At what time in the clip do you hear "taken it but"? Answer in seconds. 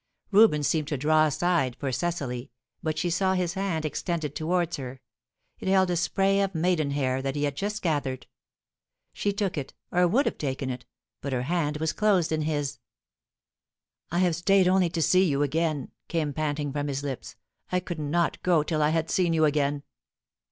10.39-11.33